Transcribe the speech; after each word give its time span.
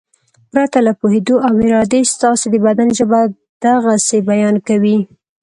پرته 0.51 0.77
له 0.87 0.91
پوهېدو 0.99 1.35
او 1.47 1.53
ارادې 1.65 2.01
ستاسې 2.13 2.47
د 2.51 2.55
بدن 2.65 2.89
ژبه 2.97 3.19
د 3.61 3.63
غسې 3.83 4.19
بیان 4.29 4.55
کوي. 4.67 4.97